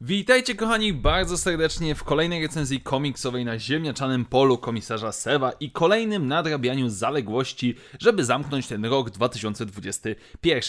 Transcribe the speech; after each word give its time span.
Witajcie 0.00 0.54
kochani 0.54 0.92
bardzo 0.92 1.38
serdecznie 1.38 1.94
w 1.94 2.04
kolejnej 2.04 2.42
recenzji 2.42 2.80
komiksowej 2.80 3.44
na 3.44 3.58
ziemniaczanym 3.58 4.24
polu 4.24 4.58
komisarza 4.58 5.12
Sewa 5.12 5.52
i 5.52 5.70
kolejnym 5.70 6.28
nadrabianiu 6.28 6.88
zaległości, 6.88 7.74
żeby 8.00 8.24
zamknąć 8.24 8.66
ten 8.66 8.84
rok 8.84 9.10
2021. 9.10 10.62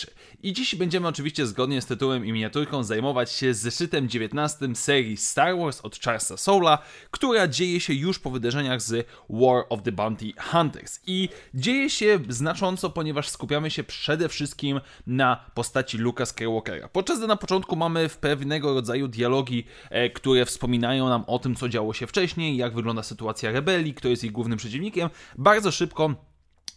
I 0.43 0.53
dziś 0.53 0.75
będziemy 0.75 1.07
oczywiście 1.07 1.47
zgodnie 1.47 1.81
z 1.81 1.85
tytułem 1.85 2.25
i 2.25 2.31
miniaturką 2.31 2.83
zajmować 2.83 3.31
się 3.31 3.53
zeszytem 3.53 4.09
19 4.09 4.75
serii 4.75 5.17
Star 5.17 5.57
Wars 5.57 5.81
od 5.81 5.99
Charlesa 5.99 6.37
Soula, 6.37 6.77
która 7.11 7.47
dzieje 7.47 7.79
się 7.79 7.93
już 7.93 8.19
po 8.19 8.31
wydarzeniach 8.31 8.81
z 8.81 9.07
War 9.29 9.63
of 9.69 9.83
the 9.83 9.91
Bounty 9.91 10.33
Hunters. 10.51 10.99
I 11.07 11.29
dzieje 11.53 11.89
się 11.89 12.19
znacząco, 12.29 12.89
ponieważ 12.89 13.29
skupiamy 13.29 13.71
się 13.71 13.83
przede 13.83 14.29
wszystkim 14.29 14.81
na 15.07 15.45
postaci 15.53 15.97
Luka 15.97 16.25
Skywalkera. 16.25 16.87
Podczas 16.87 17.17
gdy 17.17 17.27
na 17.27 17.35
początku 17.35 17.75
mamy 17.75 18.09
w 18.09 18.17
pewnego 18.17 18.73
rodzaju 18.73 19.07
dialogi, 19.19 19.65
e, 19.89 20.09
które 20.09 20.45
wspominają 20.45 21.09
nam 21.09 21.23
o 21.27 21.39
tym, 21.39 21.55
co 21.55 21.69
działo 21.69 21.93
się 21.93 22.07
wcześniej, 22.07 22.57
jak 22.57 22.73
wygląda 22.73 23.03
sytuacja 23.03 23.51
rebelii, 23.51 23.93
kto 23.93 24.07
jest 24.07 24.23
ich 24.23 24.31
głównym 24.31 24.57
przeciwnikiem. 24.57 25.09
Bardzo 25.37 25.71
szybko 25.71 26.28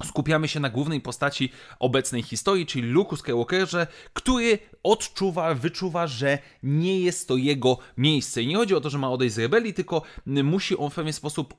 skupiamy 0.05 0.49
się 0.49 0.61
na 0.61 0.71
głównej 0.71 1.01
postaci 1.01 1.53
obecnej 1.79 2.23
historii, 2.23 2.67
czyli 2.67 2.89
Luke 2.89 3.17
Skywalkerze, 3.17 3.87
który 4.13 4.59
odczuwa, 4.83 5.55
wyczuwa, 5.55 6.07
że 6.07 6.39
nie 6.63 7.01
jest 7.01 7.29
to 7.29 7.37
jego 7.37 7.79
miejsce. 7.97 8.43
I 8.43 8.47
nie 8.47 8.57
chodzi 8.57 8.75
o 8.75 8.81
to, 8.81 8.91
że 8.91 8.99
ma 8.99 9.11
odejść 9.11 9.35
z 9.35 9.39
rebelii, 9.39 9.75
tylko 9.75 10.03
musi 10.27 10.77
on 10.77 10.91
w 10.91 10.95
pewien 10.95 11.13
sposób 11.13 11.55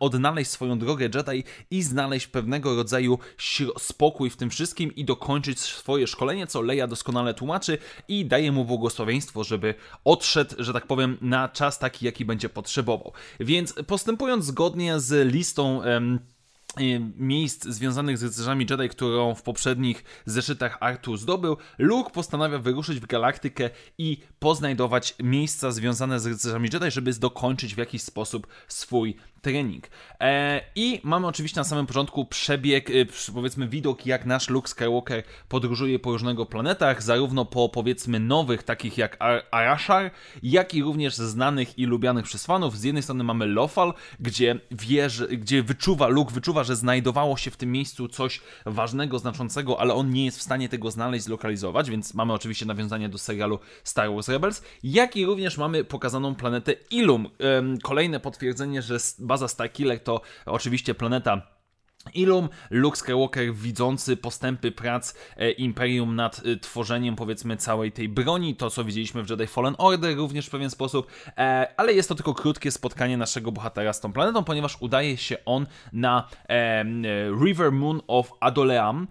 odnaleźć 0.00 0.50
swoją 0.50 0.78
drogę 0.78 1.08
Jedi 1.14 1.44
i 1.70 1.82
znaleźć 1.82 2.26
pewnego 2.26 2.76
rodzaju 2.76 3.18
spokój 3.78 4.30
w 4.30 4.36
tym 4.36 4.50
wszystkim 4.50 4.94
i 4.96 5.04
dokończyć 5.04 5.60
swoje 5.60 6.06
szkolenie, 6.06 6.46
co 6.46 6.62
Leia 6.62 6.86
doskonale 6.86 7.34
tłumaczy 7.34 7.78
i 8.08 8.26
daje 8.26 8.52
mu 8.52 8.64
błogosławieństwo, 8.64 9.44
żeby 9.44 9.74
odszedł, 10.04 10.54
że 10.58 10.72
tak 10.72 10.86
powiem, 10.86 11.18
na 11.20 11.48
czas 11.48 11.78
taki, 11.78 12.06
jaki 12.06 12.24
będzie 12.24 12.48
potrzebował. 12.48 13.12
Więc 13.40 13.74
postępując 13.86 14.44
zgodnie 14.44 15.00
z 15.00 15.32
listą 15.32 15.82
miejsc 17.16 17.64
związanych 17.64 18.18
z 18.18 18.22
rycerzami 18.22 18.66
Jedi, 18.70 18.88
którą 18.88 19.34
w 19.34 19.42
poprzednich 19.42 20.04
zeszytach 20.26 20.78
Artur 20.80 21.18
zdobył, 21.18 21.56
Luke 21.78 22.10
postanawia 22.10 22.58
wyruszyć 22.58 23.00
w 23.00 23.06
galaktykę 23.06 23.70
i 23.98 24.18
poznajdować 24.38 25.14
miejsca 25.22 25.70
związane 25.70 26.20
z 26.20 26.26
rycerzami 26.26 26.68
Jedi, 26.72 26.90
żeby 26.90 27.12
dokończyć 27.12 27.74
w 27.74 27.78
jakiś 27.78 28.02
sposób 28.02 28.46
swój 28.68 29.16
trening. 29.42 29.88
E, 30.20 30.60
I 30.74 31.00
mamy 31.04 31.26
oczywiście 31.26 31.60
na 31.60 31.64
samym 31.64 31.86
początku 31.86 32.24
przebieg, 32.24 32.90
e, 32.90 32.92
powiedzmy 33.34 33.68
widok, 33.68 34.06
jak 34.06 34.26
nasz 34.26 34.48
Luke 34.50 34.68
Skywalker 34.68 35.22
podróżuje 35.48 35.98
po 35.98 36.12
różnego 36.12 36.46
planetach, 36.46 37.02
zarówno 37.02 37.44
po 37.44 37.68
powiedzmy 37.68 38.20
nowych, 38.20 38.62
takich 38.62 38.98
jak 38.98 39.16
Ar 39.18 39.42
Arashar, 39.50 40.10
jak 40.42 40.74
i 40.74 40.82
również 40.82 41.14
znanych 41.14 41.78
i 41.78 41.86
lubianych 41.86 42.24
przez 42.24 42.46
fanów. 42.46 42.78
Z 42.78 42.84
jednej 42.84 43.02
strony 43.02 43.24
mamy 43.24 43.46
Lothal, 43.46 43.94
gdzie 44.20 44.58
wie, 44.70 45.10
że, 45.10 45.28
gdzie 45.28 45.62
wyczuwa, 45.62 46.08
Luke 46.08 46.34
wyczuwa, 46.34 46.64
że 46.64 46.76
znajdowało 46.76 47.36
się 47.36 47.50
w 47.50 47.56
tym 47.56 47.72
miejscu 47.72 48.08
coś 48.08 48.40
ważnego, 48.66 49.18
znaczącego, 49.18 49.80
ale 49.80 49.94
on 49.94 50.10
nie 50.10 50.24
jest 50.24 50.38
w 50.38 50.42
stanie 50.42 50.68
tego 50.68 50.90
znaleźć, 50.90 51.24
zlokalizować, 51.24 51.90
więc 51.90 52.14
mamy 52.14 52.32
oczywiście 52.32 52.66
nawiązanie 52.66 53.08
do 53.08 53.18
serialu 53.18 53.58
Star 53.84 54.14
Wars 54.14 54.28
Rebels, 54.28 54.62
jak 54.82 55.16
i 55.16 55.26
również 55.26 55.58
mamy 55.58 55.84
pokazaną 55.84 56.34
planetę 56.34 56.72
Ilum. 56.90 57.30
Kolejne 57.82 58.20
potwierdzenie, 58.20 58.82
że 58.82 58.98
baza 59.32 59.48
Starkiller 59.48 60.00
to 60.00 60.20
oczywiście 60.46 60.94
planeta 60.94 61.42
Ilum 62.14 62.48
Luke 62.70 62.96
Skywalker 62.96 63.54
widzący 63.54 64.16
postępy 64.16 64.72
prac 64.72 65.14
e, 65.36 65.50
Imperium 65.50 66.16
nad 66.16 66.42
e, 66.46 66.56
tworzeniem 66.56 67.16
powiedzmy 67.16 67.56
całej 67.56 67.92
tej 67.92 68.08
broni, 68.08 68.56
to 68.56 68.70
co 68.70 68.84
widzieliśmy 68.84 69.22
w 69.22 69.30
Jedi 69.30 69.46
Fallen 69.46 69.74
Order 69.78 70.16
również 70.16 70.46
w 70.46 70.50
pewien 70.50 70.70
sposób, 70.70 71.06
e, 71.38 71.74
ale 71.76 71.92
jest 71.92 72.08
to 72.08 72.14
tylko 72.14 72.34
krótkie 72.34 72.70
spotkanie 72.70 73.16
naszego 73.16 73.52
bohatera 73.52 73.92
z 73.92 74.00
tą 74.00 74.12
planetą, 74.12 74.44
ponieważ 74.44 74.76
udaje 74.80 75.16
się 75.16 75.36
on 75.44 75.66
na 75.92 76.28
River 77.44 77.72
Moon 77.72 78.00
of 78.06 78.32
Adoleam, 78.40 79.08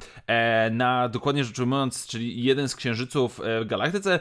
na 0.72 1.09
dokładnie 1.09 1.44
rzecz 1.44 1.59
ujmując, 1.59 2.07
czyli 2.07 2.44
jeden 2.44 2.69
z 2.69 2.75
księżyców 2.75 3.41
w 3.62 3.66
galaktyce 3.66 4.19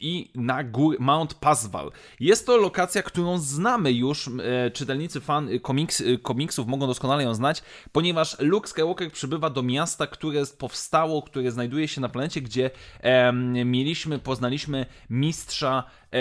i 0.00 0.30
na 0.34 0.64
gór 0.64 0.96
Mount 1.00 1.34
Pasval. 1.34 1.90
Jest 2.20 2.46
to 2.46 2.56
lokacja, 2.56 3.02
którą 3.02 3.38
znamy 3.38 3.92
już, 3.92 4.30
czytelnicy 4.72 5.20
fan 5.20 5.48
komiks, 5.62 6.02
komiksów 6.22 6.66
mogą 6.66 6.86
doskonale 6.86 7.22
ją 7.22 7.34
znać, 7.34 7.62
ponieważ 7.92 8.36
Luke 8.38 8.68
Skywalker 8.68 9.12
przybywa 9.12 9.50
do 9.50 9.62
miasta, 9.62 10.06
które 10.06 10.42
powstało, 10.58 11.22
które 11.22 11.50
znajduje 11.50 11.88
się 11.88 12.00
na 12.00 12.08
planecie, 12.08 12.40
gdzie 12.40 12.70
e, 13.00 13.32
mieliśmy, 13.64 14.18
poznaliśmy 14.18 14.86
mistrza 15.10 15.84
e, 16.10 16.18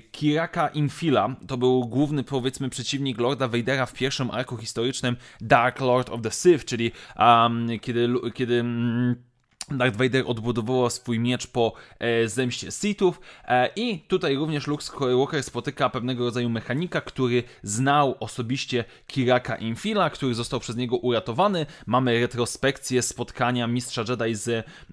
Kiraka 0.00 0.68
Infila. 0.68 1.36
To 1.48 1.56
był 1.56 1.80
główny, 1.80 2.24
powiedzmy, 2.24 2.68
przeciwnik 2.68 3.18
Lorda 3.18 3.48
Vadera 3.48 3.86
w 3.86 3.92
pierwszym 3.92 4.30
arku 4.30 4.56
historycznym 4.56 5.16
Dark 5.40 5.80
Lord 5.80 6.10
of 6.10 6.22
the 6.22 6.30
Sith, 6.30 6.64
czyli 6.64 6.92
um, 7.18 7.68
kiedy, 7.80 8.08
kiedy 8.34 8.60
um, 8.60 9.25
Darth 9.70 9.96
Vader 9.96 10.24
odbudował 10.26 10.90
swój 10.90 11.18
miecz 11.18 11.46
po 11.46 11.72
e, 11.98 12.28
zemście 12.28 12.70
Sithów 12.70 13.20
e, 13.44 13.70
i 13.76 13.98
tutaj 13.98 14.36
również 14.36 14.66
Luke 14.66 14.84
Skywalker 14.84 15.42
spotyka 15.42 15.90
pewnego 15.90 16.24
rodzaju 16.24 16.48
mechanika, 16.48 17.00
który 17.00 17.42
znał 17.62 18.14
osobiście 18.20 18.84
Kiraka 19.06 19.56
Infila, 19.56 20.10
który 20.10 20.34
został 20.34 20.60
przez 20.60 20.76
niego 20.76 20.96
uratowany. 20.96 21.66
Mamy 21.86 22.20
retrospekcję 22.20 23.02
spotkania 23.02 23.66
mistrza 23.66 24.04
Jedi 24.08 24.34
z 24.34 24.48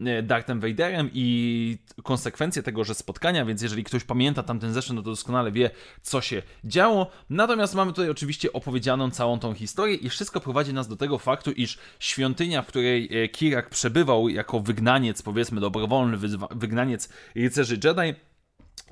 e, 0.06 0.24
Darthem 0.24 0.60
Vaderem 0.60 1.10
i 1.14 1.78
konsekwencje 2.04 2.64
tegoże 2.64 2.96
spotkania, 2.96 3.46
więc 3.46 3.62
jeżeli 3.62 3.84
ktoś 3.84 4.04
pamięta 4.04 4.44
tamten 4.44 4.74
zeszły, 4.74 4.96
no 4.96 5.02
to 5.02 5.10
doskonale 5.10 5.52
wie, 5.52 5.70
co 6.02 6.22
się 6.22 6.42
działo. 6.64 7.12
Natomiast 7.30 7.76
mamy 7.76 7.92
tutaj 7.92 8.10
oczywiście 8.10 8.54
opowiedzianą 8.54 9.12
całą 9.12 9.40
tą 9.40 9.54
historię 9.54 9.96
i 9.96 10.10
wszystko 10.10 10.40
prowadzi 10.40 10.74
nas 10.74 10.88
do 10.88 10.96
tego 10.96 11.18
faktu, 11.18 11.52
iż 11.52 11.78
świątynia, 12.00 12.62
w 12.62 12.68
której 12.68 13.24
e, 13.24 13.30
Kirak 13.30 13.70
przebywał 13.70 14.30
jako 14.30 14.63
wygnaniec, 14.64 15.22
powiedzmy 15.22 15.62
dobrowolny 15.62 16.18
wygnaniec 16.52 17.10
rycerzy 17.36 17.80
Jedi, 17.84 18.20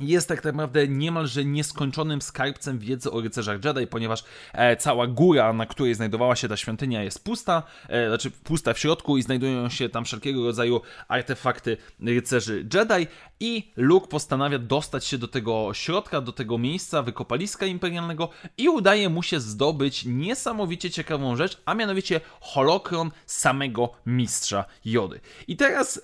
jest 0.02 0.28
tak 0.28 0.44
naprawdę 0.44 0.88
niemalże 0.88 1.46
nieskończonym 1.46 2.22
skarbcem 2.22 2.80
wiedzy 2.80 3.12
o 3.12 3.22
rycerzach 3.22 3.66
Jedi, 3.66 3.88
ponieważ 3.88 4.24
e, 4.54 4.78
cała 4.78 5.08
góra, 5.08 5.54
na 5.54 5.66
której 5.66 5.96
znajdowała 5.96 6.36
się 6.36 6.48
ta 6.48 6.58
świątynia, 6.58 7.04
jest 7.04 7.24
pusta, 7.24 7.64
e, 7.90 8.08
znaczy 8.08 8.32
pusta 8.32 8.74
w 8.74 8.80
środku 8.80 9.18
i 9.18 9.22
znajdują 9.22 9.70
się 9.70 9.90
tam 9.90 10.06
wszelkiego 10.06 10.44
rodzaju 10.44 10.82
artefakty 11.08 11.78
rycerzy 12.00 12.68
Jedi 12.74 13.08
i 13.40 13.72
Luke 13.76 14.08
postanawia 14.08 14.60
dostać 14.60 15.06
się 15.06 15.18
do 15.18 15.28
tego 15.28 15.74
środka, 15.74 16.22
do 16.22 16.32
tego 16.32 16.58
miejsca 16.58 17.04
wykopaliska 17.04 17.66
imperialnego 17.66 18.30
i 18.58 18.70
udaje 18.70 19.10
mu 19.10 19.24
się 19.24 19.40
zdobyć 19.40 20.06
niesamowicie 20.06 20.92
ciekawą 20.92 21.36
rzecz, 21.36 21.62
a 21.66 21.74
mianowicie 21.74 22.22
holokron 22.42 23.12
samego 23.26 23.94
mistrza 24.06 24.66
Jody. 24.86 25.20
I 25.48 25.58
teraz 25.58 26.02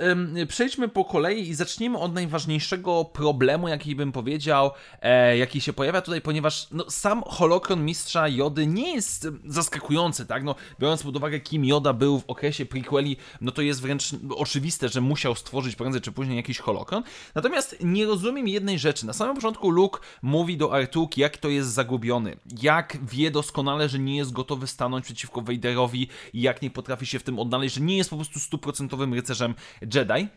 przejdźmy 0.48 0.90
po 0.90 1.06
kolei 1.06 1.50
i 1.50 1.54
zacznijmy 1.54 1.98
od 1.98 2.14
najważniejszego 2.14 3.06
problemu, 3.06 3.67
jaki 3.68 3.96
bym 3.96 4.12
powiedział, 4.12 4.72
e, 5.02 5.38
jaki 5.38 5.62
się 5.62 5.74
pojawia 5.74 6.02
tutaj, 6.02 6.22
ponieważ 6.22 6.68
no, 6.72 6.90
sam 6.90 7.24
holokron 7.28 7.86
mistrza 7.86 8.28
Jody 8.28 8.68
nie 8.68 8.94
jest 8.94 9.28
zaskakujący, 9.46 10.26
tak? 10.26 10.44
No, 10.44 10.56
biorąc 10.80 11.04
pod 11.04 11.16
uwagę, 11.16 11.40
kim 11.40 11.66
Joda 11.66 11.94
był 11.94 12.20
w 12.20 12.26
okresie 12.28 12.66
prequeli, 12.66 13.18
no 13.42 13.52
to 13.52 13.62
jest 13.62 13.82
wręcz 13.82 14.10
oczywiste, 14.36 14.90
że 14.90 15.02
musiał 15.02 15.36
stworzyć 15.36 15.76
prędzej 15.76 16.02
czy 16.02 16.12
później 16.12 16.38
jakiś 16.38 16.60
holokron. 16.60 17.04
Natomiast 17.36 17.78
nie 17.84 18.06
rozumiem 18.06 18.48
jednej 18.48 18.80
rzeczy. 18.80 19.06
Na 19.06 19.14
samym 19.14 19.36
początku 19.36 19.70
Luke 19.70 20.00
mówi 20.22 20.58
do 20.58 20.74
Artuki, 20.74 21.22
jak 21.22 21.38
to 21.38 21.50
jest 21.50 21.70
zagubiony, 21.70 22.38
jak 22.62 22.98
wie 23.06 23.32
doskonale, 23.32 23.90
że 23.90 24.00
nie 24.00 24.18
jest 24.18 24.32
gotowy 24.32 24.68
stanąć 24.68 25.06
przeciwko 25.06 25.42
Vaderowi 25.42 26.08
jak 26.34 26.62
nie 26.62 26.70
potrafi 26.70 27.06
się 27.06 27.20
w 27.20 27.24
tym 27.24 27.40
odnaleźć, 27.40 27.76
że 27.76 27.82
nie 27.82 27.98
jest 27.98 28.10
po 28.10 28.16
prostu 28.16 28.40
stuprocentowym 28.40 29.14
rycerzem 29.14 29.56
Jedi 29.82 30.28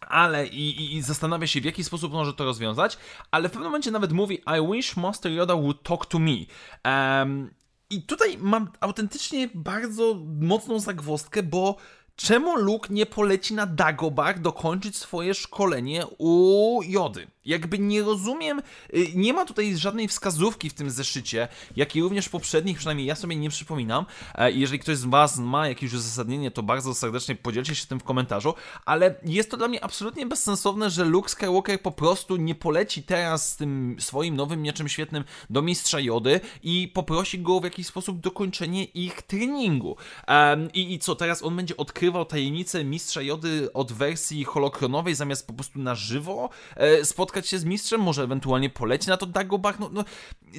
ale 0.00 0.46
i, 0.46 0.96
i, 0.96 1.02
zastanawia 1.02 1.46
się, 1.46 1.60
w 1.60 1.64
jaki 1.64 1.84
sposób 1.84 2.12
może 2.12 2.34
to 2.34 2.44
rozwiązać, 2.44 2.98
ale 3.30 3.48
w 3.48 3.52
pewnym 3.52 3.68
momencie 3.68 3.90
nawet 3.90 4.12
mówi 4.12 4.34
I 4.34 4.72
wish 4.72 4.96
Master 4.96 5.32
Yoda 5.32 5.54
would 5.54 5.82
talk 5.82 6.06
to 6.06 6.18
me. 6.18 6.36
Um, 6.84 7.50
I 7.90 8.02
tutaj 8.02 8.38
mam 8.38 8.70
autentycznie 8.80 9.48
bardzo 9.54 10.14
mocną 10.40 10.80
zagwozdkę, 10.80 11.42
bo 11.42 11.76
czemu 12.16 12.56
Luke 12.56 12.88
nie 12.90 13.06
poleci 13.06 13.54
na 13.54 13.66
Dagobah 13.66 14.40
dokończyć 14.40 14.96
swoje 14.96 15.34
szkolenie 15.34 16.04
u 16.18 16.80
Jody? 16.84 17.26
jakby 17.46 17.78
nie 17.78 18.02
rozumiem, 18.02 18.62
y, 18.94 19.06
nie 19.14 19.32
ma 19.32 19.44
tutaj 19.44 19.76
żadnej 19.76 20.08
wskazówki 20.08 20.70
w 20.70 20.74
tym 20.74 20.90
zeszycie, 20.90 21.48
jak 21.76 21.96
i 21.96 22.02
również 22.02 22.28
poprzednich, 22.28 22.78
przynajmniej 22.78 23.06
ja 23.06 23.14
sobie 23.14 23.36
nie 23.36 23.50
przypominam. 23.50 24.06
E, 24.34 24.52
jeżeli 24.52 24.78
ktoś 24.78 24.96
z 24.96 25.04
Was 25.04 25.38
ma 25.38 25.68
jakieś 25.68 25.92
uzasadnienie, 25.92 26.50
to 26.50 26.62
bardzo 26.62 26.94
serdecznie 26.94 27.34
podzielcie 27.34 27.74
się 27.74 27.86
tym 27.86 28.00
w 28.00 28.04
komentarzu, 28.04 28.54
ale 28.84 29.14
jest 29.24 29.50
to 29.50 29.56
dla 29.56 29.68
mnie 29.68 29.84
absolutnie 29.84 30.26
bezsensowne, 30.26 30.90
że 30.90 31.04
Luke 31.04 31.28
Skywalker 31.28 31.82
po 31.82 31.92
prostu 31.92 32.36
nie 32.36 32.54
poleci 32.54 33.02
teraz 33.02 33.52
z 33.52 33.56
tym 33.56 33.96
swoim 33.98 34.36
nowym 34.36 34.62
mieczem 34.62 34.88
świetnym 34.88 35.24
do 35.50 35.62
mistrza 35.62 36.00
Jody 36.00 36.40
i 36.62 36.88
poprosi 36.94 37.38
go 37.38 37.60
w 37.60 37.64
jakiś 37.64 37.86
sposób 37.86 38.20
dokończenie 38.20 38.84
ich 38.84 39.22
treningu. 39.22 39.96
Um, 40.28 40.72
i, 40.72 40.94
I 40.94 40.98
co, 40.98 41.16
teraz 41.16 41.42
on 41.42 41.56
będzie 41.56 41.76
odkrywał 42.06 42.24
tajemnicę 42.24 42.84
mistrza 42.84 43.22
Jody 43.22 43.72
od 43.72 43.92
wersji 43.92 44.44
holokronowej, 44.44 45.14
zamiast 45.14 45.46
po 45.46 45.52
prostu 45.52 45.78
na 45.78 45.94
żywo 45.94 46.48
e, 46.76 47.04
spotkać 47.04 47.48
się 47.48 47.58
z 47.58 47.64
mistrzem, 47.64 48.00
może 48.00 48.22
ewentualnie 48.22 48.70
poleci 48.70 49.08
na 49.08 49.16
to 49.16 49.26
Dagobah, 49.26 49.80
no, 49.80 49.90
no 49.92 50.04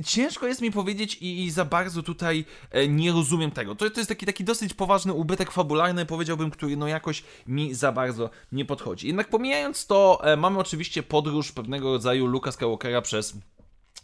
ciężko 0.06 0.48
jest 0.48 0.62
mi 0.62 0.72
powiedzieć 0.72 1.16
i, 1.16 1.44
i 1.44 1.52
za 1.52 1.66
bardzo 1.66 2.04
tutaj 2.04 2.46
e, 2.72 2.88
nie 2.88 3.12
rozumiem 3.12 3.52
tego. 3.52 3.76
To, 3.76 3.90
to 3.90 4.00
jest 4.00 4.10
taki, 4.10 4.26
taki 4.26 4.44
dosyć 4.44 4.74
poważny 4.74 5.14
ubytek 5.14 5.52
fabularny, 5.52 6.06
powiedziałbym, 6.06 6.52
który 6.52 6.78
no 6.78 6.88
jakoś 6.88 7.24
mi 7.48 7.74
za 7.74 7.92
bardzo 7.92 8.30
nie 8.52 8.66
podchodzi. 8.66 9.08
Jednak 9.08 9.30
pomijając 9.30 9.86
to, 9.86 10.20
e, 10.24 10.38
mamy 10.38 10.60
oczywiście 10.60 11.04
podróż 11.04 11.52
pewnego 11.52 11.92
rodzaju 11.92 12.26
Luka 12.26 12.52
Skywalkera 12.52 13.02
przez 13.02 13.38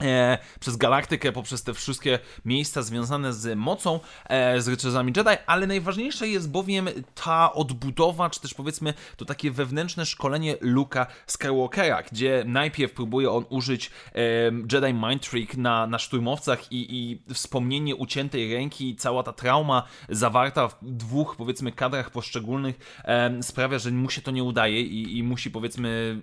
E, 0.01 0.37
przez 0.59 0.77
galaktykę, 0.77 1.31
poprzez 1.31 1.63
te 1.63 1.73
wszystkie 1.73 2.19
miejsca 2.45 2.81
związane 2.81 3.33
z 3.33 3.57
mocą, 3.57 3.99
e, 4.25 4.61
z 4.61 4.67
rycerzami 4.67 5.13
Jedi, 5.17 5.29
ale 5.45 5.67
najważniejsze 5.67 6.27
jest 6.27 6.51
bowiem 6.51 6.89
ta 7.23 7.53
odbudowa, 7.53 8.29
czy 8.29 8.41
też 8.41 8.53
powiedzmy 8.53 8.93
to 9.17 9.25
takie 9.25 9.51
wewnętrzne 9.51 10.05
szkolenie 10.05 10.55
Luka 10.61 11.07
Skywalkera, 11.27 12.03
gdzie 12.03 12.43
najpierw 12.47 12.93
próbuje 12.93 13.31
on 13.31 13.45
użyć 13.49 13.91
Jedi 14.71 14.93
Mind 14.93 15.29
Trick 15.29 15.57
na, 15.57 15.87
na 15.87 15.99
szturmowcach 15.99 16.71
i, 16.71 16.87
i 16.89 17.33
wspomnienie 17.33 17.95
uciętej 17.95 18.53
ręki, 18.53 18.95
cała 18.95 19.23
ta 19.23 19.33
trauma 19.33 19.83
zawarta 20.09 20.67
w 20.67 20.75
dwóch 20.81 21.35
powiedzmy 21.35 21.71
kadrach 21.71 22.09
poszczególnych 22.09 23.03
sprawia, 23.41 23.79
że 23.79 23.91
mu 23.91 24.09
się 24.09 24.21
to 24.21 24.31
nie 24.31 24.43
udaje 24.43 24.81
i, 24.81 25.17
i 25.17 25.23
musi 25.23 25.51
powiedzmy 25.51 26.21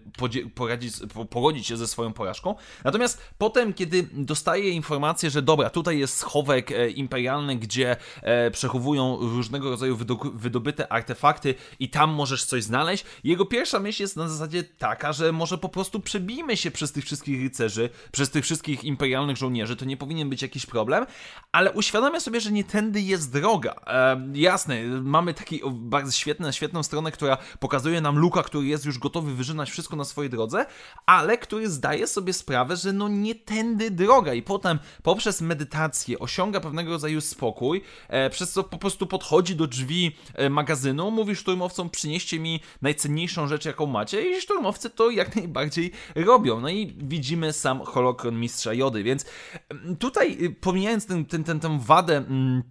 poradzić, 0.54 0.94
pogodzić 1.30 1.66
się 1.66 1.76
ze 1.76 1.86
swoją 1.86 2.12
porażką. 2.12 2.54
Natomiast 2.84 3.22
potem 3.38 3.59
potem, 3.60 3.74
kiedy 3.74 4.08
dostaje 4.12 4.70
informację, 4.70 5.30
że 5.30 5.42
dobra, 5.42 5.70
tutaj 5.70 5.98
jest 5.98 6.16
schowek 6.16 6.72
e, 6.72 6.90
imperialny, 6.90 7.56
gdzie 7.56 7.96
e, 8.22 8.50
przechowują 8.50 9.16
różnego 9.20 9.70
rodzaju 9.70 9.98
wydobyte 10.34 10.92
artefakty 10.92 11.54
i 11.78 11.88
tam 11.88 12.10
możesz 12.10 12.44
coś 12.44 12.62
znaleźć, 12.62 13.04
jego 13.24 13.46
pierwsza 13.46 13.80
myśl 13.80 14.02
jest 14.02 14.16
na 14.16 14.28
zasadzie 14.28 14.64
taka, 14.64 15.12
że 15.12 15.32
może 15.32 15.58
po 15.58 15.68
prostu 15.68 16.00
przebijmy 16.00 16.56
się 16.56 16.70
przez 16.70 16.92
tych 16.92 17.04
wszystkich 17.04 17.42
rycerzy, 17.42 17.90
przez 18.12 18.30
tych 18.30 18.44
wszystkich 18.44 18.84
imperialnych 18.84 19.36
żołnierzy, 19.36 19.76
to 19.76 19.84
nie 19.84 19.96
powinien 19.96 20.30
być 20.30 20.42
jakiś 20.42 20.66
problem, 20.66 21.06
ale 21.52 21.72
uświadamia 21.72 22.20
sobie, 22.20 22.40
że 22.40 22.52
nie 22.52 22.64
tędy 22.64 23.00
jest 23.00 23.32
droga. 23.32 23.74
E, 23.86 24.26
jasne, 24.34 24.84
mamy 24.84 25.34
taką 25.34 25.70
bardzo 25.70 26.12
świetną, 26.12 26.52
świetną 26.52 26.82
stronę, 26.82 27.12
która 27.12 27.38
pokazuje 27.58 28.00
nam 28.00 28.18
Luka, 28.18 28.42
który 28.42 28.66
jest 28.66 28.84
już 28.84 28.98
gotowy 28.98 29.34
wyżynać 29.34 29.70
wszystko 29.70 29.96
na 29.96 30.04
swojej 30.04 30.30
drodze, 30.30 30.66
ale 31.06 31.38
który 31.38 31.70
zdaje 31.70 32.06
sobie 32.06 32.32
sprawę, 32.32 32.76
że 32.76 32.92
no 32.92 33.08
nie 33.08 33.34
tędy 33.50 33.90
droga 33.90 34.34
i 34.34 34.42
potem 34.42 34.78
poprzez 35.02 35.40
medytację 35.40 36.18
osiąga 36.18 36.60
pewnego 36.60 36.90
rodzaju 36.90 37.20
spokój, 37.20 37.82
e, 38.08 38.30
przez 38.30 38.52
co 38.52 38.64
po 38.64 38.78
prostu 38.78 39.06
podchodzi 39.06 39.56
do 39.56 39.66
drzwi 39.66 40.16
e, 40.34 40.50
magazynu, 40.50 41.10
mówi 41.10 41.36
szturmowcom 41.36 41.90
przynieście 41.90 42.38
mi 42.38 42.60
najcenniejszą 42.82 43.48
rzecz 43.48 43.64
jaką 43.64 43.86
macie 43.86 44.30
i 44.30 44.40
szturmowcy 44.40 44.90
to 44.90 45.10
jak 45.10 45.36
najbardziej 45.36 45.92
robią. 46.14 46.60
No 46.60 46.68
i 46.68 46.94
widzimy 46.98 47.52
sam 47.52 47.80
holokron 47.80 48.40
mistrza 48.40 48.74
Jody, 48.74 49.02
więc 49.02 49.24
mm, 49.68 49.96
tutaj 49.96 50.38
y, 50.40 50.50
pomijając 50.50 51.06
ten, 51.06 51.24
ten, 51.24 51.44
ten, 51.44 51.60
tę 51.60 51.78
wadę 51.80 52.16
mm, 52.16 52.62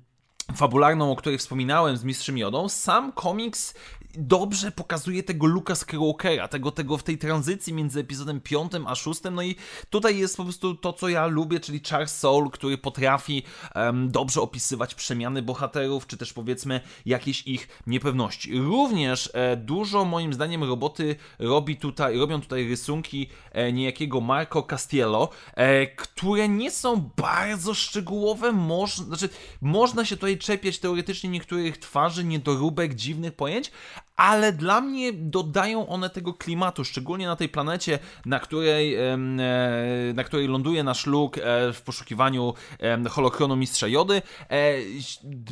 fabularną, 0.56 1.12
o 1.12 1.16
której 1.16 1.38
wspominałem 1.38 1.98
z 1.98 2.04
Mistrzem 2.04 2.38
Jodą, 2.38 2.70
sam 2.70 3.12
komiks 3.12 3.74
dobrze 4.16 4.72
pokazuje 4.72 5.24
tego 5.24 5.48
Luka 5.48 5.76
Skywalkera, 5.76 6.48
tego, 6.48 6.72
tego 6.72 6.98
w 6.98 7.04
tej 7.04 7.18
tranzycji 7.18 7.74
między 7.74 8.00
epizodem 8.00 8.42
5 8.42 8.72
a 8.86 8.96
6, 8.96 9.22
no 9.32 9.42
i 9.42 9.56
tutaj 9.90 10.18
jest 10.18 10.38
po 10.38 10.44
prostu 10.44 10.76
to, 10.76 10.94
co 10.94 11.10
ja 11.10 11.28
lubię, 11.28 11.60
czyli 11.60 11.82
Charles 11.90 12.18
Soul, 12.18 12.50
który 12.50 12.78
potrafi 12.78 13.44
um, 13.76 14.12
dobrze 14.12 14.42
opisywać 14.42 14.96
przemiany 14.96 15.42
bohaterów, 15.42 16.08
czy 16.08 16.18
też 16.18 16.34
powiedzmy 16.34 16.82
jakieś 17.06 17.48
ich 17.48 17.68
niepewności. 17.88 18.60
Również 18.60 19.30
e, 19.34 19.58
dużo 19.58 20.06
moim 20.06 20.34
zdaniem 20.34 20.64
roboty 20.64 21.16
robi 21.40 21.78
tutaj, 21.78 22.18
robią 22.18 22.42
tutaj 22.42 22.70
rysunki 22.70 23.30
e, 23.52 23.74
niejakiego 23.74 24.22
Marco 24.22 24.64
Castiello, 24.64 25.30
e, 25.56 25.88
które 25.88 26.50
nie 26.50 26.72
są 26.72 27.10
bardzo 27.18 27.74
szczegółowe, 27.74 28.52
moż, 28.52 28.98
znaczy, 28.98 29.30
można 29.62 30.06
się 30.06 30.16
tutaj 30.16 30.38
czepiać 30.38 30.80
teoretycznie 30.80 31.30
niektórych 31.30 31.78
twarzy, 31.78 32.24
niedoróbek, 32.24 32.96
dziwnych 32.96 33.34
pojęć, 33.34 33.72
ale 34.20 34.54
dla 34.54 34.82
mnie 34.82 35.14
dodają 35.14 35.88
one 35.88 36.10
tego 36.10 36.34
klimatu, 36.34 36.86
szczególnie 36.86 37.28
na 37.28 37.36
tej 37.36 37.50
planecie, 37.50 38.00
na 38.26 38.40
której, 38.40 38.96
e, 38.96 39.18
na 40.14 40.24
której 40.24 40.48
ląduje 40.48 40.84
nasz 40.84 41.06
Luke 41.06 41.42
w 41.74 41.82
poszukiwaniu 41.86 42.54
holokronu 43.10 43.56
Mistrza 43.56 43.88
Jody. 43.88 44.22
E, 44.50 44.74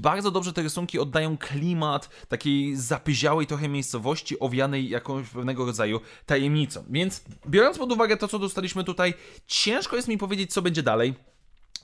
bardzo 0.01 0.31
dobrze 0.31 0.53
te 0.53 0.61
rysunki 0.61 0.99
oddają 0.99 1.37
klimat 1.37 2.09
takiej 2.27 2.75
zapyziałej 2.75 3.47
trochę 3.47 3.69
miejscowości, 3.69 4.39
owianej 4.39 4.89
jakąś 4.89 5.29
pewnego 5.29 5.65
rodzaju 5.65 5.99
tajemnicą. 6.25 6.83
Więc 6.89 7.23
biorąc 7.47 7.77
pod 7.77 7.91
uwagę 7.91 8.17
to, 8.17 8.27
co 8.27 8.39
dostaliśmy 8.39 8.83
tutaj, 8.83 9.13
ciężko 9.45 9.95
jest 9.95 10.07
mi 10.07 10.17
powiedzieć, 10.17 10.53
co 10.53 10.61
będzie 10.61 10.83
dalej. 10.83 11.13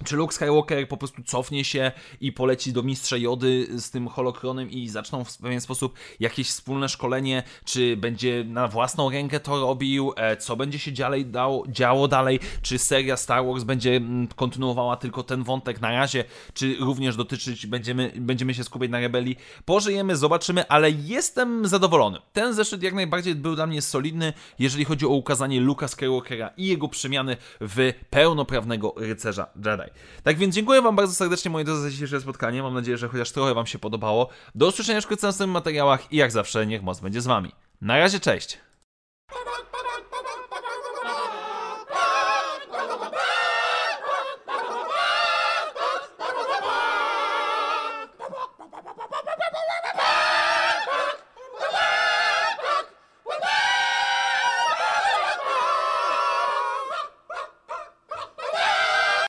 Czy 0.05 0.15
Luke 0.15 0.35
Skywalker 0.35 0.87
po 0.87 0.97
prostu 0.97 1.23
cofnie 1.23 1.65
się 1.65 1.91
i 2.21 2.31
poleci 2.31 2.73
do 2.73 2.83
mistrza 2.83 3.17
Jody 3.17 3.67
z 3.79 3.91
tym 3.91 4.07
holokronem 4.07 4.71
i 4.71 4.89
zaczną 4.89 5.23
w 5.23 5.37
pewien 5.37 5.61
sposób 5.61 5.93
jakieś 6.19 6.47
wspólne 6.47 6.89
szkolenie, 6.89 7.43
czy 7.65 7.97
będzie 7.97 8.43
na 8.47 8.67
własną 8.67 9.09
rękę 9.09 9.39
to 9.39 9.59
robił, 9.61 10.13
e, 10.15 10.37
co 10.37 10.55
będzie 10.55 10.79
się 10.79 10.91
dalej 10.91 11.25
dało, 11.25 11.63
działo 11.67 12.07
dalej, 12.07 12.39
czy 12.61 12.79
seria 12.79 13.17
Star 13.17 13.45
Wars 13.45 13.63
będzie 13.63 13.95
mm, 13.95 14.27
kontynuowała 14.27 14.97
tylko 14.97 15.23
ten 15.23 15.43
wątek 15.43 15.81
na 15.81 15.91
razie, 15.91 16.23
czy 16.53 16.75
również 16.79 17.15
dotyczyć, 17.15 17.67
będziemy, 17.67 18.11
będziemy 18.15 18.53
się 18.53 18.63
skupiać 18.63 18.91
na 18.91 18.99
rebelii. 18.99 19.35
Pożyjemy, 19.65 20.15
zobaczymy, 20.15 20.67
ale 20.67 20.91
jestem 20.91 21.67
zadowolony. 21.67 22.19
Ten 22.33 22.53
zeszyt 22.53 22.83
jak 22.83 22.93
najbardziej 22.93 23.35
był 23.35 23.55
dla 23.55 23.67
mnie 23.67 23.81
solidny, 23.81 24.33
jeżeli 24.59 24.85
chodzi 24.85 25.05
o 25.05 25.09
ukazanie 25.09 25.61
Luka 25.61 25.87
Skywalkera 25.87 26.49
i 26.57 26.67
jego 26.67 26.87
przemiany 26.87 27.37
w 27.61 27.93
pełnoprawnego 28.09 28.93
rycerza 28.97 29.47
Jedi. 29.55 29.82
Tak 30.23 30.37
więc 30.37 30.55
dziękuję 30.55 30.81
Wam 30.81 30.95
bardzo 30.95 31.15
serdecznie, 31.15 31.51
moi 31.51 31.63
drodzy, 31.63 31.81
za 31.81 31.89
dzisiejsze 31.89 32.21
spotkanie. 32.21 32.63
Mam 32.63 32.73
nadzieję, 32.73 32.97
że 32.97 33.07
chociaż 33.07 33.31
trochę 33.31 33.53
Wam 33.53 33.65
się 33.65 33.79
podobało. 33.79 34.29
Do 34.55 34.67
usłyszenia 34.67 35.01
w 35.01 35.09
następnych 35.09 35.49
materiałach 35.49 36.13
i 36.13 36.17
jak 36.17 36.31
zawsze, 36.31 36.65
niech 36.65 36.83
moc 36.83 36.99
będzie 36.99 37.21
z 37.21 37.27
Wami. 37.27 37.51
Na 37.81 37.97
razie, 37.97 38.19
cześć! 38.19 38.62